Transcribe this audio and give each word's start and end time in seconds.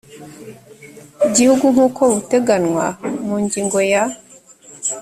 gihugu 1.35 1.65
nk 1.73 1.79
uko 1.87 2.01
buteganywa 2.15 2.85
mu 3.27 3.35
ngingo 3.43 3.79
ya 3.91 4.03